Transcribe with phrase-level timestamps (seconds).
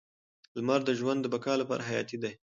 [0.57, 2.31] لمر د ژوند د بقا لپاره حیاتي دی.